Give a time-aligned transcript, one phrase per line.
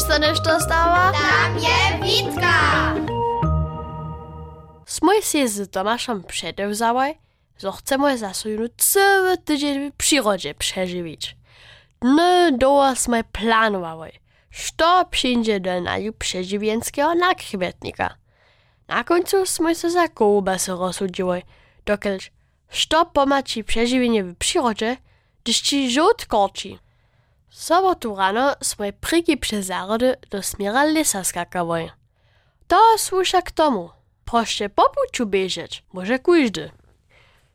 [0.00, 1.12] Wiesz, co nešto stała?
[1.12, 2.94] Tam je Witka!
[4.86, 7.18] Smoj się z Tomaszem przedewzałaj,
[7.58, 11.36] że chcemy zasujnu cały tydzień w przyrodzie przeżywić.
[12.02, 14.12] No doła sme planowali,
[14.50, 18.14] što przyjdzie do najprzeżywienskiego nakrywietnika.
[18.88, 21.42] Na końcu sme się za kołbasy rozsudziły,
[21.86, 22.30] dokelż
[22.68, 24.96] što pomaci przeżywienie w przyrodzie,
[25.44, 26.78] gdyż ci żółt korci.
[27.50, 28.92] Sobotu rano sme
[29.40, 31.90] przez zarody do smiera lesa skakawali.
[32.68, 33.90] To słusza k tomu.
[34.24, 36.70] Proście po puciu bieżeć, może każdy.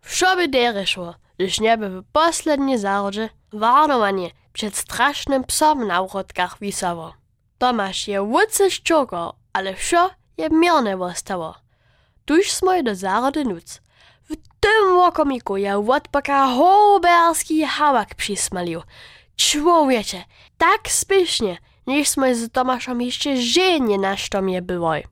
[0.00, 6.02] Wszo by dere szło, gdyż nie by w poslednie zarodzie warnowanie przed strasznym psom na
[6.02, 7.14] urodkach wisało.
[7.58, 11.54] Tomasz je łycy szczoko, ale wszo je mierne wostało.
[12.24, 13.80] Tuż smo do zarody nuc.
[14.30, 18.82] W tym łokomiku je łotpaka hoberski hałak przysmalił.
[19.40, 20.24] Człowiecie,
[20.58, 20.80] tak
[21.86, 25.02] niż smo z Tomaszem jeszcze żenie na sztomie były.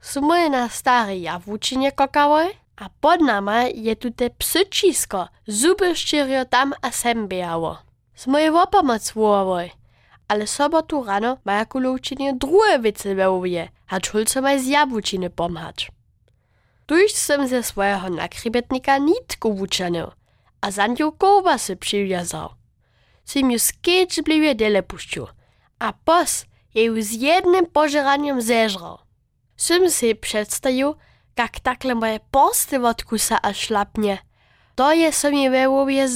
[0.00, 2.44] Smo na stare jawučinie kokały,
[2.76, 7.78] a pod nama je tu te psyčisko, zuby štyrio tam a sem biało.
[8.14, 9.70] Smo je wopomoc wołowy,
[10.28, 15.92] ale sobotu rano maja kuloučinie drugie wice wełuje, a czulco maj z jawučiny pomhać.
[16.86, 20.06] Tuż sem ze swojego nakrybetnika nitku wuczanył,
[20.60, 21.76] a za nią kołbasy.
[23.30, 25.26] Sim ju skieczbliwie dele puścił,
[25.78, 28.98] a pos je ju z jednym pożeraniem zeżrał.
[29.56, 30.94] Sym si przedstawił,
[31.36, 34.18] jak takle moje posty odkusa a szlapnie.
[34.74, 36.08] To je so mi we łobie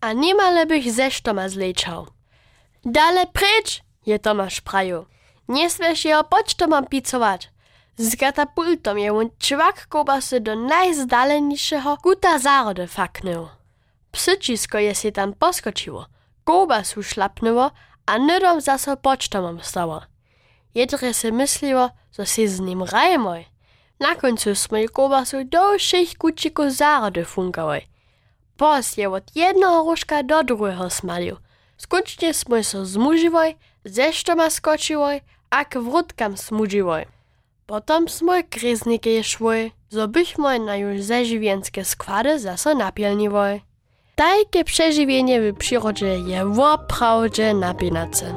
[0.00, 2.06] a niemale bych ze sztoma zleczał.
[2.84, 5.06] Dale precz, je Tomasz praju.
[5.48, 7.50] Nie smiesz jeho pocztoma picować.
[7.96, 13.57] Z katapultom je on czwak kobasy do najzdaleniejszego kuta zarody faknął.
[14.12, 16.06] Psycisko je si tam poskoczyło,
[16.44, 17.70] kobasu szlapnęło,
[18.06, 20.02] a nydom zaso pocztomom stało.
[20.74, 23.44] Jedre se mysliło, że si z nim rajmoj.
[24.00, 27.80] Na końcu smo je kobasu do všech kučików zarody funkały.
[28.56, 31.36] Pos je od jednego różka do drugiego smalił.
[31.76, 37.06] Skocznie smo so zmužiwoj, ze štoma skočiwoj, a k wrótkam smudziwoj.
[37.66, 43.60] Potom smo kreznike szły, zo bychmo na już zeżywienskie składy zaso napielniwoj.
[44.18, 48.34] Takie przeżywienie w przyrodzie je woprawdzie napinace.